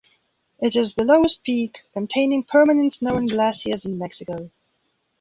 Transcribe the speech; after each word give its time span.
It 0.59 0.75
is 0.75 0.95
the 0.95 1.03
lowest 1.03 1.43
peak 1.43 1.81
containing 1.93 2.43
permanent 2.45 2.95
snow 2.95 3.15
and 3.17 3.29
glaciers 3.29 3.85
in 3.85 3.99
Mexico. 3.99 4.49